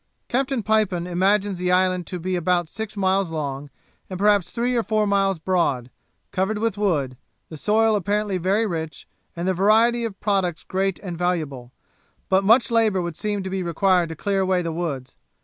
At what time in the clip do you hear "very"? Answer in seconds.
8.39-8.65